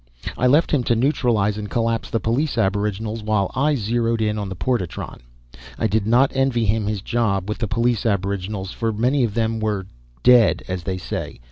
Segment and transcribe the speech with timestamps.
[0.35, 4.49] I left him to neutralize and collapse the police aboriginals while I zeroed in on
[4.49, 5.19] the portatron.
[5.77, 9.59] I did not envy him his job with the police aboriginals, for many of them
[9.59, 9.85] were
[10.23, 11.39] "dead," as they say.